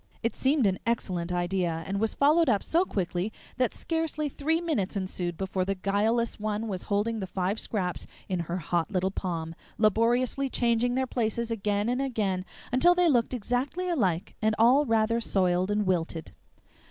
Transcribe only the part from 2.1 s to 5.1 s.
followed up so quickly that scarcely three minutes